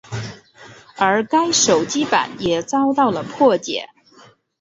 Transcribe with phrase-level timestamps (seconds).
[0.97, 3.87] 而该手机版也遭到了破解。